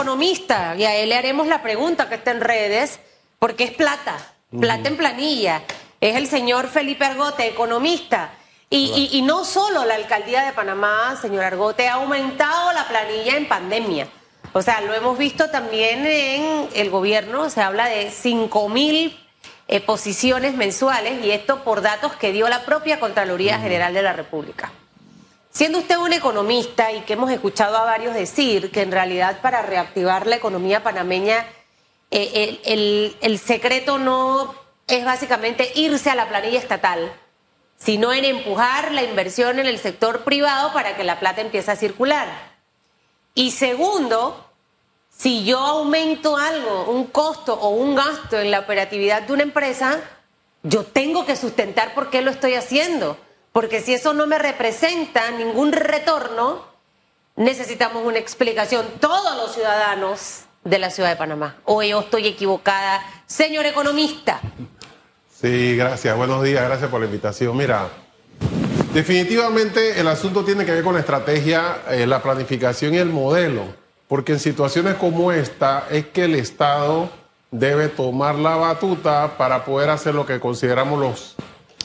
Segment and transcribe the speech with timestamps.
[0.00, 3.00] economista y a él le haremos la pregunta que está en redes,
[3.38, 4.16] porque es plata,
[4.58, 5.62] plata en planilla.
[6.00, 8.30] Es el señor Felipe Argote, economista.
[8.70, 13.36] Y, y, y no solo la alcaldía de Panamá, señor Argote, ha aumentado la planilla
[13.36, 14.08] en pandemia.
[14.54, 19.18] O sea, lo hemos visto también en el gobierno, se habla de 5 mil
[19.68, 24.14] eh, posiciones mensuales y esto por datos que dio la propia Contraloría General de la
[24.14, 24.72] República.
[25.50, 29.62] Siendo usted un economista y que hemos escuchado a varios decir que en realidad para
[29.62, 31.44] reactivar la economía panameña
[32.12, 34.54] eh, el, el- el secreto no
[34.86, 37.12] es básicamente irse a la planilla estatal,
[37.76, 41.76] sino en empujar la inversión en el sector privado para que la plata empiece a
[41.76, 42.26] circular.
[43.34, 44.44] Y segundo,
[45.16, 50.00] si yo aumento algo, un costo o un gasto en la operatividad de una empresa,
[50.64, 53.16] yo tengo que sustentar por qué lo estoy haciendo.
[53.52, 56.64] Porque si eso no me representa ningún retorno,
[57.36, 61.56] necesitamos una explicación todos los ciudadanos de la ciudad de Panamá.
[61.64, 64.40] O yo estoy equivocada, señor economista.
[65.40, 66.16] Sí, gracias.
[66.16, 67.56] Buenos días, gracias por la invitación.
[67.56, 67.88] Mira,
[68.92, 73.64] definitivamente el asunto tiene que ver con la estrategia, eh, la planificación y el modelo,
[74.06, 77.10] porque en situaciones como esta es que el Estado
[77.50, 81.36] debe tomar la batuta para poder hacer lo que consideramos los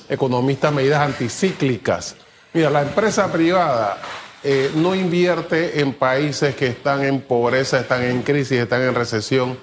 [0.09, 2.15] economistas medidas anticíclicas.
[2.53, 3.97] Mira, la empresa privada
[4.43, 9.57] eh, no invierte en países que están en pobreza, están en crisis, están en recesión.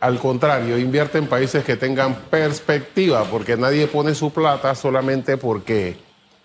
[0.00, 5.96] Al contrario, invierte en países que tengan perspectiva, porque nadie pone su plata solamente porque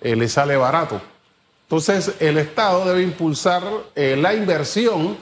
[0.01, 0.99] eh, le sale barato.
[1.63, 3.63] Entonces, el Estado debe impulsar
[3.95, 5.17] eh, la inversión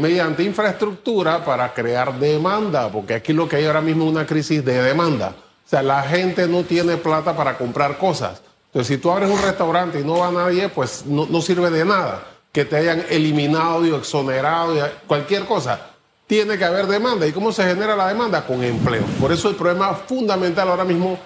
[0.00, 4.64] mediante infraestructura para crear demanda, porque aquí lo que hay ahora mismo es una crisis
[4.64, 5.36] de demanda.
[5.68, 8.40] O sea, la gente no tiene plata para comprar cosas.
[8.68, 11.84] Entonces, si tú abres un restaurante y no va nadie, pues no, no sirve de
[11.84, 15.90] nada que te hayan eliminado y exonerado y cualquier cosa.
[16.26, 17.26] Tiene que haber demanda.
[17.26, 18.46] ¿Y cómo se genera la demanda?
[18.46, 19.04] Con empleo.
[19.20, 21.18] Por eso el problema fundamental ahora mismo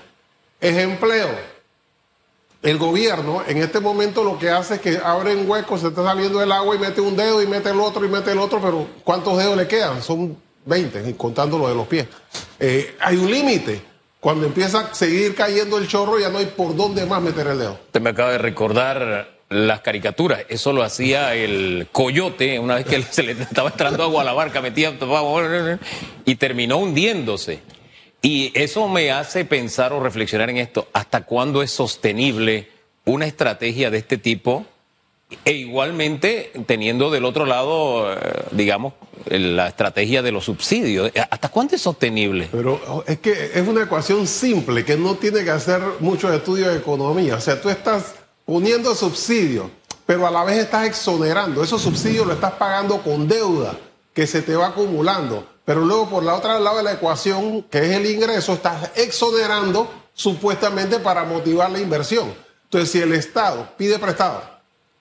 [0.60, 1.28] es empleo.
[2.62, 6.02] El gobierno en este momento lo que hace es que abre un hueco, se está
[6.02, 8.60] saliendo el agua y mete un dedo y mete el otro y mete el otro,
[8.60, 10.02] pero ¿cuántos dedos le quedan?
[10.02, 12.08] Son 20, y contando lo de los pies.
[12.58, 13.91] Eh, hay un límite.
[14.22, 17.59] Cuando empieza a seguir cayendo el chorro ya no hay por dónde más meter el
[17.59, 17.72] dedo.
[17.72, 20.44] Usted me acaba de recordar las caricaturas.
[20.49, 24.32] Eso lo hacía el coyote una vez que se le estaba entrando agua a la
[24.32, 24.97] barca, metía
[26.25, 27.62] y terminó hundiéndose.
[28.22, 30.87] Y eso me hace pensar o reflexionar en esto.
[30.93, 32.71] ¿Hasta cuándo es sostenible
[33.05, 34.65] una estrategia de este tipo?
[35.44, 38.16] E igualmente teniendo del otro lado, eh,
[38.53, 38.94] digamos,
[39.26, 41.10] la estrategia de los subsidios.
[41.31, 42.48] ¿Hasta cuándo es sostenible?
[42.50, 46.69] Pero oh, es que es una ecuación simple que no tiene que hacer muchos estudios
[46.69, 47.37] de economía.
[47.37, 49.66] O sea, tú estás poniendo subsidios,
[50.06, 51.62] pero a la vez estás exonerando.
[51.62, 53.76] Esos subsidios lo estás pagando con deuda
[54.12, 55.47] que se te va acumulando.
[55.64, 59.88] Pero luego por la otra lado de la ecuación, que es el ingreso, estás exonerando
[60.12, 62.34] supuestamente para motivar la inversión.
[62.64, 64.43] Entonces, si el Estado pide prestado,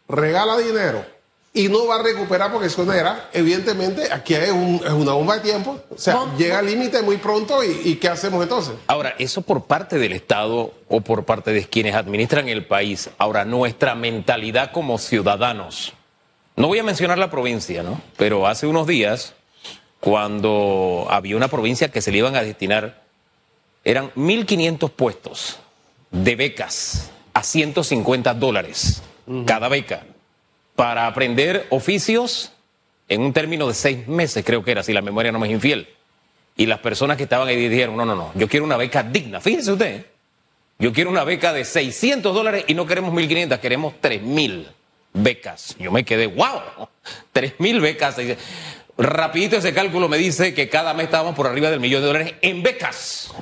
[0.08, 1.06] regala dinero
[1.54, 5.42] y no va a recuperar porque exonera, evidentemente aquí es, un- es una bomba de
[5.42, 5.82] tiempo.
[5.90, 8.74] O sea, No, llega al límite muy pronto y, y ¿qué hacemos entonces?
[8.88, 13.10] Ahora, eso por parte del Estado o por parte de quienes administran el país.
[13.18, 15.92] Ahora, nuestra mentalidad como ciudadanos.
[16.56, 18.02] No voy a mencionar la provincia, ¿no?
[18.18, 19.34] Pero hace unos días,
[20.00, 23.02] cuando había una provincia que se le iban a destinar,
[23.84, 25.60] eran 1.500 puestos
[26.12, 29.02] de becas a 150 dólares
[29.46, 30.04] cada beca
[30.76, 32.52] para aprender oficios
[33.08, 35.54] en un término de seis meses, creo que era, si la memoria no me es
[35.54, 35.90] infiel.
[36.56, 39.42] Y las personas que estaban ahí dijeron, no, no, no, yo quiero una beca digna.
[39.42, 40.06] Fíjese usted,
[40.80, 44.66] yo quiero una beca de 600 dólares y no queremos 1.500, queremos 3.000
[45.14, 45.76] becas.
[45.78, 46.88] Yo me quedé, wow,
[47.34, 48.18] 3.000 becas.
[48.98, 52.34] Rapidito ese cálculo me dice que cada mes estábamos por arriba del millón de dólares
[52.42, 53.34] en becas.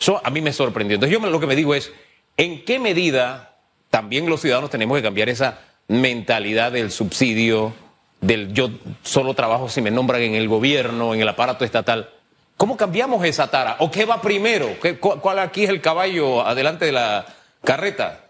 [0.00, 0.94] Eso a mí me sorprendió.
[0.94, 1.92] Entonces yo lo que me digo es,
[2.36, 3.57] ¿en qué medida
[3.90, 7.72] también los ciudadanos tenemos que cambiar esa mentalidad del subsidio,
[8.20, 8.70] del yo
[9.02, 12.10] solo trabajo si me nombran en el gobierno, en el aparato estatal?
[12.56, 13.76] ¿Cómo cambiamos esa tara?
[13.78, 14.68] ¿O qué va primero?
[14.82, 17.24] ¿Qué- cu- ¿Cuál aquí es el caballo adelante de la
[17.64, 18.24] carreta?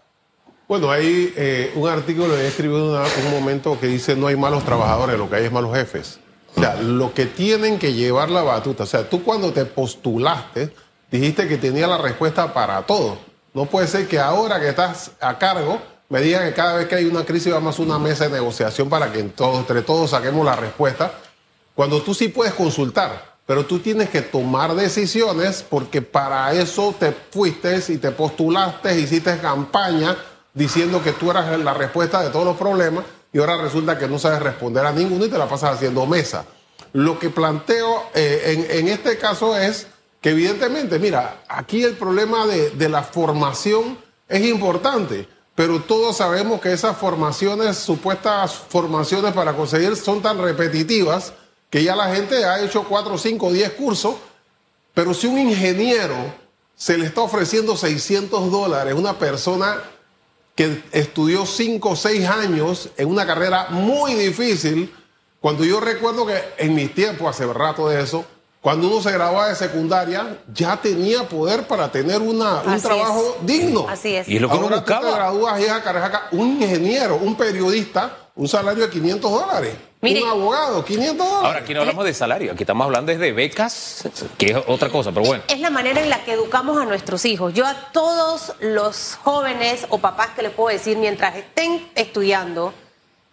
[0.67, 4.35] Bueno, hay eh, un artículo que he escrito en un momento que dice no hay
[4.35, 6.19] malos trabajadores, lo que hay es malos jefes.
[6.55, 8.83] O sea, lo que tienen que llevar la batuta.
[8.83, 10.71] O sea, tú cuando te postulaste,
[11.11, 13.17] dijiste que tenía la respuesta para todo.
[13.53, 16.95] No puede ser que ahora que estás a cargo, me digan que cada vez que
[16.95, 20.55] hay una crisis vamos a una mesa de negociación para que entre todos saquemos la
[20.55, 21.11] respuesta.
[21.75, 27.11] Cuando tú sí puedes consultar, pero tú tienes que tomar decisiones porque para eso te
[27.11, 30.15] fuiste y te postulaste, hiciste campaña
[30.53, 34.19] diciendo que tú eras la respuesta de todos los problemas y ahora resulta que no
[34.19, 36.45] sabes responder a ninguno y te la pasas haciendo mesa.
[36.93, 39.87] Lo que planteo eh, en, este caso es
[40.21, 46.61] que evidentemente, mira, aquí el problema de, de la formación es importante, pero todos sabemos
[46.61, 51.33] que esas formaciones, supuestas formaciones para conseguir, son tan repetitivas
[51.69, 54.15] que ya la gente ha hecho 4, 5, 10 cursos,
[54.93, 56.15] pero si un ingeniero
[56.75, 59.81] se le está ofreciendo 600 dólares, una persona
[60.55, 64.93] que estudió 5 o 6 años en una carrera muy difícil,
[65.39, 68.25] cuando yo recuerdo que en mis tiempos, hace rato de eso,
[68.61, 73.87] cuando uno se graduaba de secundaria, ya tenía poder para tener una, un trabajo digno.
[73.87, 74.27] Así es.
[74.27, 75.01] Y es lo que Ahora uno buscaba.
[75.01, 79.31] tú te gradúas y es a Carajacá, un ingeniero, un periodista, un salario de 500
[79.31, 79.75] dólares.
[80.01, 80.23] Mire.
[80.23, 81.45] un abogado, 500 dólares.
[81.45, 84.07] Ahora, aquí no hablamos de salario, aquí estamos hablando de becas,
[84.37, 85.43] que es otra cosa, pero bueno.
[85.47, 87.53] Es la manera en la que educamos a nuestros hijos.
[87.53, 92.73] Yo a todos los jóvenes o papás que les puedo decir, mientras estén estudiando,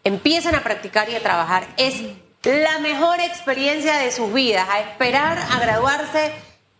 [0.02, 1.68] empiecen a practicar y a trabajar.
[1.76, 2.02] Es
[2.46, 6.32] la mejor experiencia de sus vidas, a esperar a graduarse,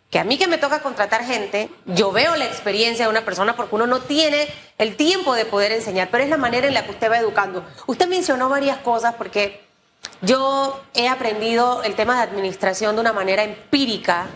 [0.09, 3.57] que a mí que me toca contratar gente, yo veo la experiencia de una persona
[3.57, 4.47] porque uno no tiene
[4.77, 7.65] el tiempo de poder enseñar, pero es la manera en la que usted va educando.
[7.85, 9.61] Usted mencionó varias cosas porque
[10.21, 14.27] yo he aprendido el tema de administración de una manera empírica.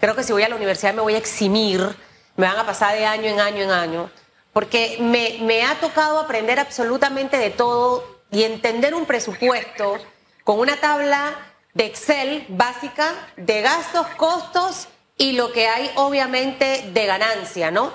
[0.00, 1.88] Creo que si voy a la universidad me voy a eximir,
[2.34, 4.10] me van a pasar de año en año en año,
[4.52, 10.00] porque me, me ha tocado aprender absolutamente de todo y entender un presupuesto
[10.50, 11.32] con una tabla
[11.74, 17.92] de Excel básica de gastos, costos y lo que hay obviamente de ganancia, ¿no?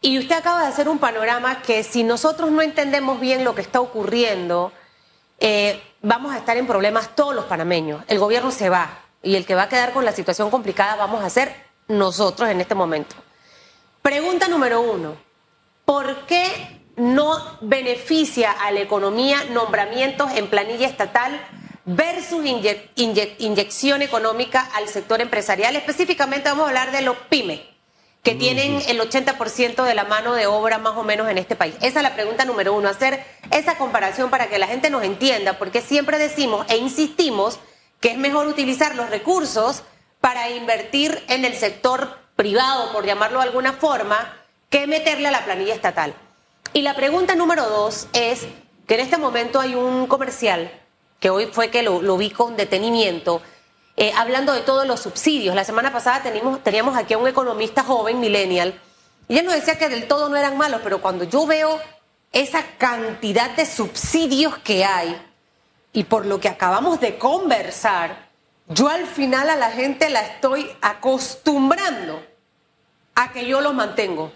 [0.00, 3.60] Y usted acaba de hacer un panorama que si nosotros no entendemos bien lo que
[3.60, 4.72] está ocurriendo,
[5.38, 8.02] eh, vamos a estar en problemas todos los panameños.
[8.08, 11.22] El gobierno se va y el que va a quedar con la situación complicada vamos
[11.22, 11.54] a ser
[11.86, 13.14] nosotros en este momento.
[14.02, 15.14] Pregunta número uno,
[15.84, 21.40] ¿por qué no beneficia a la economía nombramientos en planilla estatal
[21.96, 25.74] versus inye- inye- inyección económica al sector empresarial?
[25.76, 27.60] Específicamente vamos a hablar de los pymes
[28.22, 31.74] que tienen el 80% de la mano de obra más o menos en este país.
[31.80, 35.58] Esa es la pregunta número uno, hacer esa comparación para que la gente nos entienda,
[35.58, 37.58] porque siempre decimos e insistimos
[37.98, 39.82] que es mejor utilizar los recursos
[40.20, 44.36] para invertir en el sector privado, por llamarlo de alguna forma,
[44.68, 46.14] que meterle a la planilla estatal.
[46.74, 48.46] Y la pregunta número dos es
[48.86, 50.70] que en este momento hay un comercial,
[51.20, 53.42] que hoy fue que lo, vi con detenimiento,
[53.96, 55.54] eh, hablando de todos los subsidios.
[55.54, 58.80] La semana pasada teníamos, teníamos aquí a un economista joven, millennial,
[59.28, 61.78] y él nos decía que del todo no eran malos, pero cuando yo veo
[62.32, 65.14] esa cantidad de subsidios que hay,
[65.92, 68.30] y por lo que acabamos de conversar,
[68.68, 72.24] yo al final a la gente la estoy acostumbrando
[73.14, 74.32] a que yo los mantengo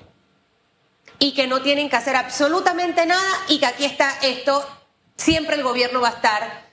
[1.18, 4.68] y que no tienen que hacer absolutamente nada y que aquí está esto,
[5.16, 6.63] siempre el gobierno va a estar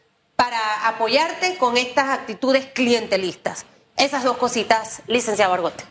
[0.41, 3.63] para apoyarte con estas actitudes clientelistas.
[3.95, 5.83] Esas dos cositas, licenciado Argote.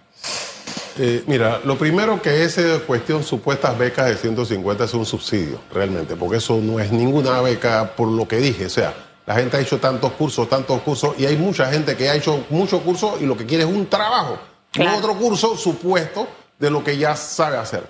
[0.99, 5.61] Eh, mira, lo primero que es eh, cuestión supuestas becas de 150 es un subsidio,
[5.73, 8.67] realmente, porque eso no es ninguna beca por lo que dije.
[8.67, 8.93] O sea,
[9.25, 12.45] la gente ha hecho tantos cursos, tantos cursos, y hay mucha gente que ha hecho
[12.51, 14.37] muchos cursos y lo que quiere es un trabajo,
[14.73, 14.91] Claro.
[14.91, 16.27] no otro curso supuesto
[16.59, 17.87] de lo que ya sabe hacer.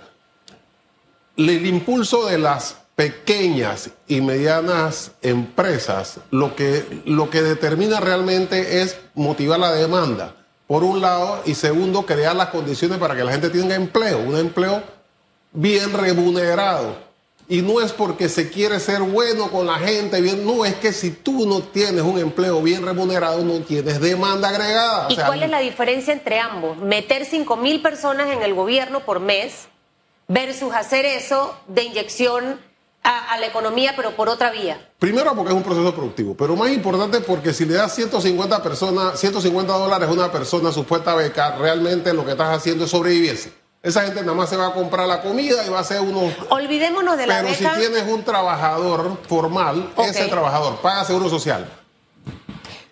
[1.38, 8.98] El impulso de las pequeñas y medianas empresas lo que, lo que determina realmente es
[9.14, 10.34] motivar la demanda,
[10.66, 14.36] por un lado, y segundo, crear las condiciones para que la gente tenga empleo, un
[14.36, 14.82] empleo
[15.50, 16.94] bien remunerado.
[17.48, 20.92] Y no es porque se quiere ser bueno con la gente, bien, no, es que
[20.92, 25.06] si tú no tienes un empleo bien remunerado, no tienes demanda agregada.
[25.06, 26.76] O ¿Y sea, cuál es la diferencia entre ambos?
[26.76, 29.68] Meter 5 mil personas en el gobierno por mes
[30.28, 32.68] versus hacer eso de inyección
[33.02, 34.90] a, a la economía, pero por otra vía.
[34.98, 39.18] Primero porque es un proceso productivo, pero más importante porque si le das 150 personas,
[39.18, 43.52] 150 dólares a una persona supuesta beca, realmente lo que estás haciendo es sobrevivirse.
[43.82, 46.34] Esa gente nada más se va a comprar la comida y va a hacer unos...
[46.50, 47.74] Olvidémonos de la Pero beca.
[47.74, 51.66] si tienes un trabajador formal, ese trabajador paga seguro social,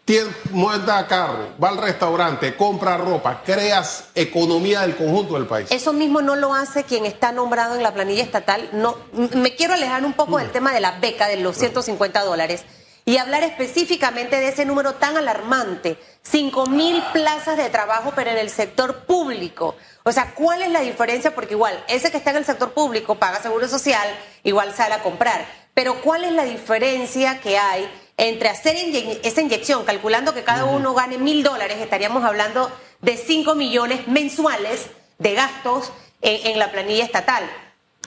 [0.08, 5.66] tiene, monta carro, va al restaurante, compra ropa, creas economía del conjunto del país.
[5.70, 8.70] Eso mismo no lo hace quien está nombrado en la planilla estatal.
[8.72, 12.64] No, me quiero alejar un poco del tema de la beca de los 150 dólares
[13.04, 15.98] y hablar específicamente de ese número tan alarmante.
[16.22, 19.76] 5 mil plazas de trabajo, pero en el sector público.
[20.04, 21.34] O sea, ¿cuál es la diferencia?
[21.34, 24.08] Porque igual, ese que está en el sector público paga seguro social,
[24.42, 25.44] igual sale a comprar.
[25.74, 30.66] Pero ¿cuál es la diferencia que hay entre hacer inye- esa inyección, calculando que cada
[30.66, 32.70] uno gane mil dólares, estaríamos hablando
[33.00, 34.86] de 5 millones mensuales
[35.18, 37.44] de gastos en, en la planilla estatal.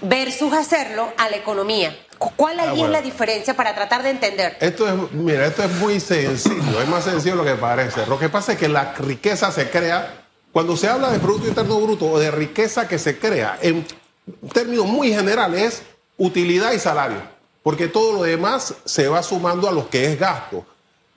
[0.04, 1.96] versus hacerlo a la economía.
[2.36, 4.58] ¿Cuál Ah, ahí es la diferencia para tratar de entender?
[4.60, 8.06] Esto es, mira, esto es muy sencillo, es más sencillo de lo que parece.
[8.08, 11.80] Lo que pasa es que la riqueza se crea, cuando se habla de Producto Interno
[11.80, 13.86] Bruto o de riqueza que se crea, en
[14.54, 15.82] términos muy generales, es
[16.18, 17.22] utilidad y salario,
[17.64, 20.66] porque todo lo demás se va sumando a lo que es gasto.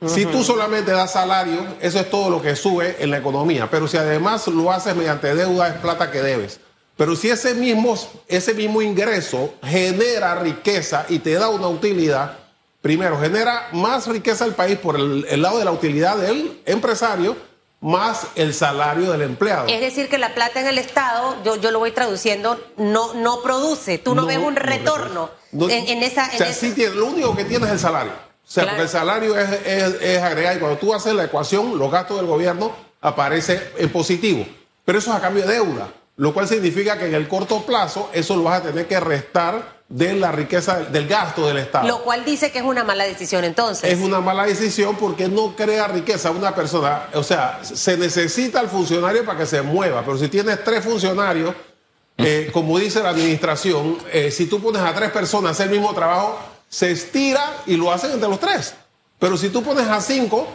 [0.07, 3.89] Si tú solamente das salario, eso es todo lo que sube en la economía, pero
[3.89, 6.61] si además lo haces mediante deuda, es plata que debes.
[6.97, 7.97] Pero si ese mismo,
[8.29, 12.39] ese mismo ingreso genera riqueza y te da una utilidad,
[12.83, 17.37] primero genera más riqueza al país por el, el lado de la utilidad del empresario,
[17.85, 19.67] más el salario del empleado.
[19.69, 23.43] Es decir, que la plata en el Estado, yo, yo lo voy traduciendo, no, no
[23.43, 23.99] produce.
[23.99, 26.23] Tú no, ves un retorno No, en, en esa...
[26.29, 28.13] o en sea, esa- sí tiene- lo único que tiene es el salario.
[28.13, 28.77] O sea, Claro.
[28.79, 30.57] porque el salario es, es, es agregar.
[30.57, 32.73] Y cuando tú haces la ecuación, los gastos del gobierno
[33.03, 34.47] aparece en positivo.
[34.87, 35.89] Pero eso es a cambio de deuda.
[36.17, 39.83] Lo cual significa que en el corto plazo eso lo vas a tener que restar
[39.89, 41.87] de la riqueza del gasto del Estado.
[41.89, 43.93] Lo cual dice que es una mala decisión entonces.
[43.93, 47.09] Es una mala decisión porque no crea riqueza a una persona.
[47.15, 51.55] O sea, se necesita el funcionario para que se mueva, pero si tienes tres funcionarios,
[52.17, 55.73] eh, como dice la administración, eh, si tú pones a tres personas a hacer el
[55.81, 58.75] mismo trabajo, se estira y lo hacen entre los tres.
[59.19, 60.47] Pero si tú pones a cinco,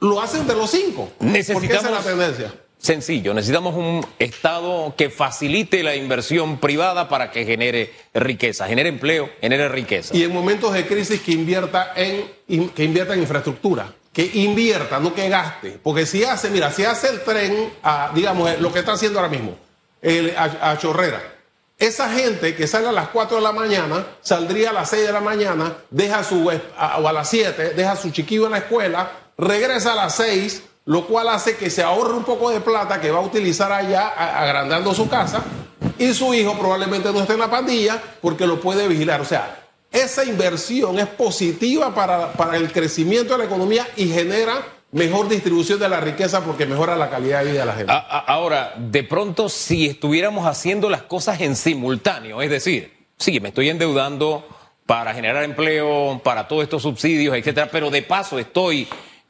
[0.00, 1.08] lo hacen entre los cinco.
[1.18, 2.54] Porque esa es la Necesitamos- tendencia.
[2.78, 9.30] Sencillo, necesitamos un Estado que facilite la inversión privada para que genere riqueza, genere empleo,
[9.40, 10.14] genere riqueza.
[10.16, 15.14] Y en momentos de crisis que invierta en, que invierta en infraestructura, que invierta, no
[15.14, 15.78] que gaste.
[15.82, 17.70] Porque si hace, mira, si hace el tren,
[18.14, 19.56] digamos, lo que está haciendo ahora mismo,
[20.00, 21.20] el- a, Chorrera,
[21.78, 25.12] esa gente que sale a las 4 de la mañana, saldría a las 6 de
[25.12, 29.96] la mañana, deja su, a las 7, deja su chiquillo en la escuela, regresa a
[29.96, 33.22] las 6, lo cual hace que se ahorre un poco de plata que va a
[33.22, 35.42] utilizar allá agrandando su casa
[35.98, 39.20] y su hijo probablemente no esté en la pandilla porque lo puede vigilar.
[39.20, 44.64] O sea, esa inversión es positiva para, para el crecimiento de la economía y genera
[44.92, 47.92] mejor distribución de la riqueza porque mejora la calidad de vida de la gente.
[48.26, 53.70] Ahora, de pronto, si estuviéramos haciendo las cosas en simultáneo, es decir, sí, me estoy
[53.70, 54.46] endeudando
[54.86, 58.86] para generar empleo, para todos estos subsidios, etcétera, pero de paso estoy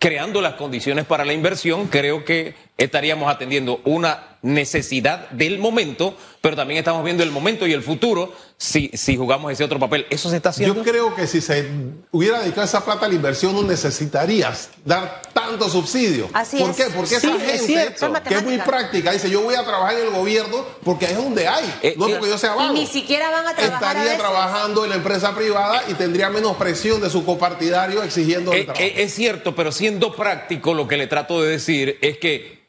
[0.07, 6.55] creando las condiciones para la inversión, creo que estaríamos atendiendo una necesidad del momento, pero
[6.55, 10.07] también estamos viendo el momento y el futuro si, si jugamos ese otro papel.
[10.09, 10.77] ¿Eso se está haciendo?
[10.77, 11.69] Yo creo que si se
[12.13, 16.29] hubiera dedicado esa plata a la inversión no necesitarías dar tanto subsidio.
[16.33, 16.77] Así ¿Por es.
[16.77, 16.85] qué?
[16.95, 17.99] Porque Sí, esa es gente cierto.
[17.99, 21.13] Son que es muy práctica dice yo voy a trabajar en el gobierno porque ahí
[21.13, 22.73] es donde hay, Eh, no eh, porque yo sea vago.
[22.73, 24.19] ni siquiera van a trabajar a Estaría veces.
[24.19, 28.65] trabajando en la empresa privada y tendría menos presión de su copartidario exigiendo el Eh,
[28.65, 28.85] trabajo.
[28.85, 32.67] eh, es cierto, pero siendo práctico, lo que le trato de decir es que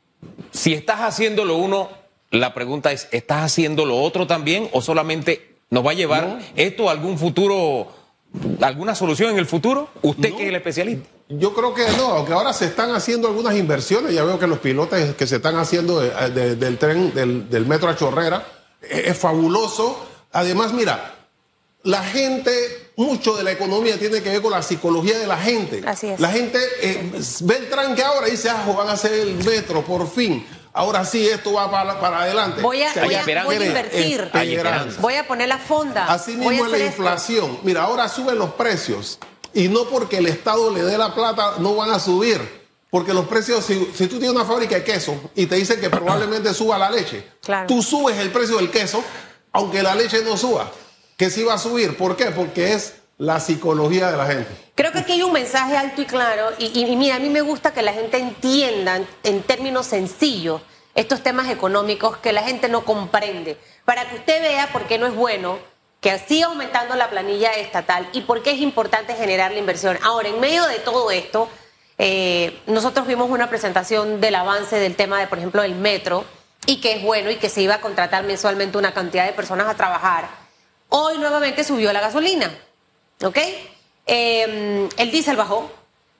[0.51, 1.89] si estás haciendo lo uno,
[2.31, 6.89] la pregunta es, ¿estás haciendo lo otro también o solamente nos va a llevar esto
[6.89, 7.87] a algún futuro,
[8.61, 9.89] alguna solución en el futuro?
[10.01, 11.07] Usted que es el especialista.
[11.29, 14.59] Yo creo que no, aunque ahora se están haciendo algunas inversiones, ya veo que los
[14.59, 18.45] pilotes que se están haciendo de- de- del tren, del, del metro a Chorrera,
[18.81, 20.07] eh, es fabuloso.
[20.31, 21.15] Además, mira,
[21.83, 25.83] la gente, mucho de la economía tiene que ver con la psicología de la gente.
[25.85, 26.19] Así es.
[26.19, 29.83] La gente eh, ve el tranque ahora y dice, ah, van a hacer el metro,
[29.83, 30.45] por fin.
[30.71, 32.61] Ahora sí, esto va para, para adelante.
[32.61, 34.29] Voy a- voy a- hay voy a invertir.
[35.01, 36.05] Voy a poner la fonda.
[36.05, 36.87] Así mismo es la esto.
[37.01, 37.59] inflación.
[37.63, 39.17] Mira, ahora suben los precios
[39.53, 42.65] y no porque el Estado le dé la plata no van a subir.
[42.89, 45.89] Porque los precios, si, si tú tienes una fábrica de queso y te dicen que
[45.89, 47.67] probablemente suba la leche, Claro.
[47.67, 49.03] tú subes el precio del queso
[49.51, 50.71] aunque la leche no suba.
[51.17, 51.97] Que sí va a subir.
[51.97, 52.25] ¿Por qué?
[52.27, 54.47] Porque es la psicología de la gente.
[54.75, 57.73] Creo que aquí hay un mensaje alto y claro, y, mira, a mí me gusta
[57.73, 60.61] que la gente entienda en, en términos sencillos
[60.93, 65.07] estos temas económicos que la gente no comprende, para que usted vea por qué no
[65.07, 65.57] es bueno
[66.01, 69.97] que siga aumentando la planilla estatal y por qué es importante generar la inversión.
[70.03, 71.49] Ahora, en medio de todo esto,
[71.97, 76.25] eh, nosotros vimos una presentación del avance del tema de, por ejemplo, del metro,
[76.67, 79.67] y que es bueno y que se iba a contratar mensualmente una cantidad de personas
[79.67, 80.27] a trabajar.
[80.89, 82.51] Hoy nuevamente subió la gasolina.
[83.23, 83.37] ¿Ok?
[84.05, 85.71] Eh, el diésel bajó,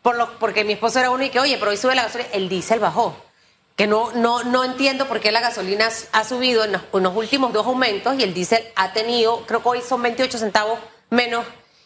[0.01, 2.29] por lo, porque mi esposo era uno y que, oye, pero hoy sube la gasolina.
[2.31, 3.15] El diésel bajó.
[3.77, 7.15] Que no, no, no entiendo por qué la gasolina ha subido en los, en los
[7.15, 10.79] últimos dos aumentos y el diésel ha tenido, creo que hoy son 28 centavos
[11.09, 11.45] menos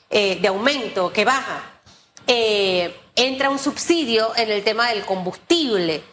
[0.10, 1.64] eh, de aumento, que baja.
[2.28, 6.04] Eh, entra un subsidio en el tema del combustible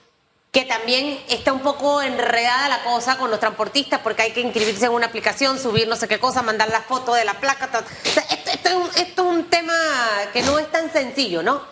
[0.52, 4.86] que también está un poco enredada la cosa con los transportistas porque hay que inscribirse
[4.86, 7.68] en una aplicación, subir no sé qué cosa, mandar la foto de la placa.
[7.72, 9.74] o sea, esto, esto es un, esto es un tema
[10.32, 11.62] que no es tan sencillo, ¿no?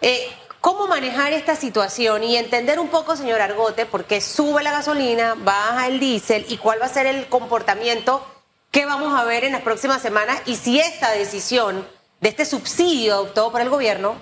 [0.00, 0.30] Eh,
[0.64, 5.34] ¿Cómo manejar esta situación y entender un poco, señor Argote, por qué sube la gasolina,
[5.36, 8.26] baja el diésel y cuál va a ser el comportamiento
[8.70, 11.86] qué vamos a ver en las próximas semanas y si esta decisión
[12.22, 14.14] de este subsidio adoptado por el gobierno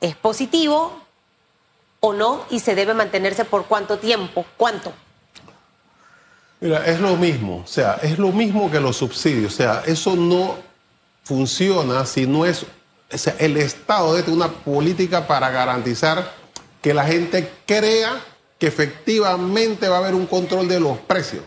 [0.00, 1.02] es positivo
[2.00, 4.90] o no y se debe mantenerse por cuánto tiempo, cuánto.
[6.60, 10.16] Mira, es lo mismo, o sea, es lo mismo que los subsidios, o sea, eso
[10.16, 10.56] no
[11.24, 12.64] funciona si no es,
[13.38, 16.32] el Estado debe tener una política para garantizar
[16.80, 18.20] que la gente crea
[18.58, 21.42] que efectivamente va a haber un control de los precios.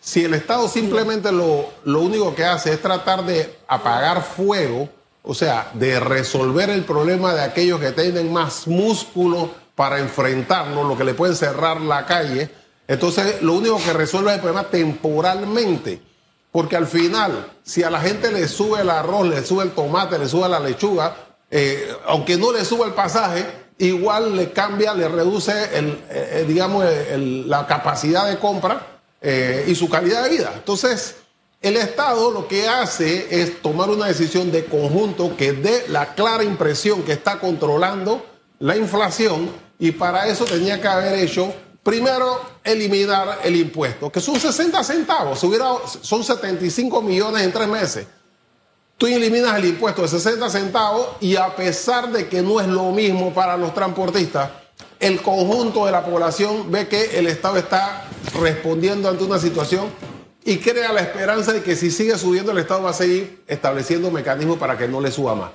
[0.00, 4.88] Si el Estado simplemente lo, lo único que hace es tratar de apagar fuego,
[5.22, 10.96] o sea, de resolver el problema de aquellos que tienen más músculo para enfrentarlo, lo
[10.96, 12.50] que le pueden cerrar la calle,
[12.88, 16.00] entonces lo único que resuelve es el problema temporalmente.
[16.52, 20.18] Porque al final, si a la gente le sube el arroz, le sube el tomate,
[20.18, 21.16] le sube la lechuga,
[21.50, 23.46] eh, aunque no le suba el pasaje,
[23.78, 26.84] igual le cambia, le reduce eh, eh, digamos,
[27.46, 28.86] la capacidad de compra
[29.66, 30.52] y su calidad de vida.
[30.54, 31.14] Entonces,
[31.62, 36.42] el Estado lo que hace es tomar una decisión de conjunto que dé la clara
[36.42, 38.26] impresión que está controlando
[38.58, 44.38] la inflación y para eso tenía que haber hecho primero eliminar el impuesto, que son
[44.38, 48.06] 60 centavos, si hubiera, son 75 millones en tres meses.
[48.96, 52.92] Tú eliminas el impuesto de 60 centavos y a pesar de que no es lo
[52.92, 54.50] mismo para los transportistas,
[55.00, 58.04] el conjunto de la población ve que el Estado está
[58.40, 59.86] respondiendo ante una situación
[60.44, 64.10] y crea la esperanza de que si sigue subiendo el Estado va a seguir estableciendo
[64.12, 65.50] mecanismos para que no le suba más.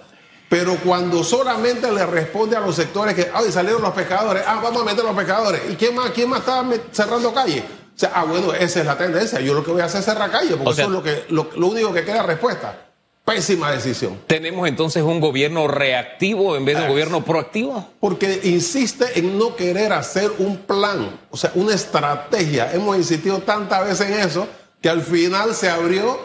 [0.49, 4.81] Pero cuando solamente le responde a los sectores que, ay, salieron los pescadores, ah, vamos
[4.81, 5.61] a meter los pescadores.
[5.69, 7.63] ¿Y quién más, quién más está cerrando calle?
[7.95, 9.39] O sea, ah, bueno, esa es la tendencia.
[9.41, 11.03] Yo lo que voy a hacer es cerrar calle, porque O sea- eso es lo,
[11.03, 12.83] que, lo, lo único que queda respuesta.
[13.25, 14.21] Pésima decisión.
[14.25, 17.89] ¿Tenemos entonces un gobierno reactivo en vez de un gobierno proactivo?
[17.99, 22.71] Porque insiste en no querer hacer un plan, o sea, una estrategia.
[22.71, 24.47] Hemos insistido tantas veces en eso
[24.81, 26.17] que al final se abrió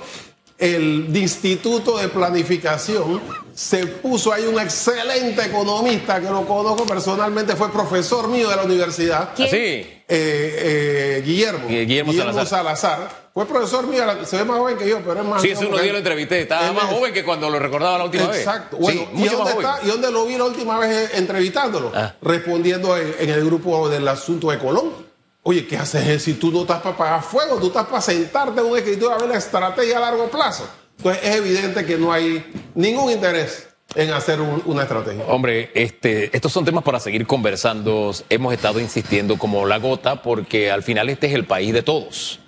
[0.58, 3.20] el Instituto de Planificación.
[3.54, 8.62] Se puso ahí un excelente economista que lo conozco personalmente, fue profesor mío de la
[8.62, 9.30] universidad.
[9.36, 9.48] ¿Quién?
[9.52, 12.46] Eh, eh, Guillermo, Gu- Guillermo Salazar.
[12.46, 13.22] Salazar.
[13.34, 15.82] Fue profesor mío, se ve más joven que yo, pero es más Sí, unos porque
[15.82, 16.40] días lo entrevisté.
[16.42, 18.76] Estaba más es- joven que cuando lo recordaba la última Exacto.
[18.76, 18.80] vez.
[18.82, 19.86] Bueno, Sí, ¿y, mucho dónde más está, joven.
[19.86, 21.92] ¿y dónde lo vi la última vez entrevistándolo?
[21.94, 22.14] Ah.
[22.22, 25.11] Respondiendo en, en el grupo del asunto de Colón.
[25.44, 27.56] Oye, ¿qué haces si tú no estás para pagar fuego?
[27.58, 30.68] Tú estás para sentarte en un escritorio a ver la estrategia a largo plazo.
[30.98, 32.44] Entonces es evidente que no hay
[32.76, 35.24] ningún interés en hacer un- una estrategia.
[35.26, 38.12] Hombre, este, estos son temas para seguir conversando.
[38.30, 42.38] Hemos estado insistiendo como la gota porque al final este es el país de todos.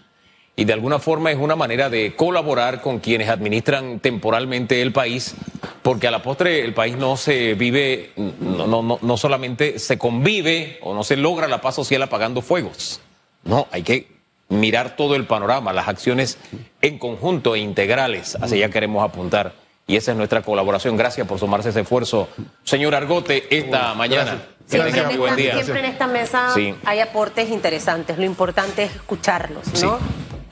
[0.56, 5.34] Y de alguna forma es una manera de colaborar con quienes administran temporalmente el país,
[5.82, 9.98] porque a la postre el país no se vive, no, no, no, no solamente se
[9.98, 13.00] convive o no se logra la paz social apagando fuegos.
[13.42, 14.06] No, hay que
[14.48, 16.38] mirar todo el panorama, las acciones
[16.82, 18.36] en conjunto e integrales.
[18.40, 19.54] Hacia allá queremos apuntar.
[19.88, 20.96] Y esa es nuestra colaboración.
[20.96, 22.28] Gracias por sumarse a ese esfuerzo.
[22.62, 24.24] Señor Argote, esta mañana.
[24.24, 24.48] gracias.
[24.64, 25.54] Que Siempre, tenga buen esta, día.
[25.56, 26.74] siempre en esta mesa Sí.
[26.86, 28.16] hay aportes interesantes.
[28.16, 29.74] Lo importante es escucharlos, ¿no?
[29.98, 30.04] Sí.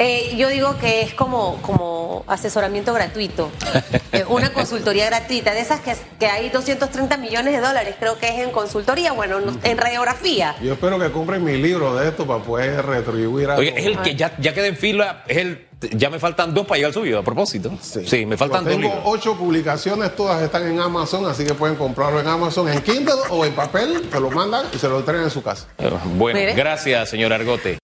[0.04, 3.50] Eh, yo digo que es como, como asesoramiento gratuito,
[4.12, 8.26] eh, una consultoría gratuita, de esas que, que hay 230 millones de dólares, creo que
[8.28, 10.56] es en consultoría, bueno, no- en radiografía.
[10.60, 13.96] Yo espero que compren mi libro de esto para poder retribuir a Oye, es el
[14.00, 16.94] que ya, ya quedé en fila, es el, ya me faltan dos para llegar al
[16.94, 17.70] suyo, a propósito.
[17.80, 22.18] Sí, me faltan dos Tengo ocho publicaciones, todas están en Amazon, así que pueden comprarlo
[22.18, 25.30] en Amazon, en Kindle o en papel, se lo mandan y se lo traen en
[25.30, 25.66] su casa.
[26.16, 26.54] Bueno, Mire.
[26.54, 27.78] gracias, señor Argote.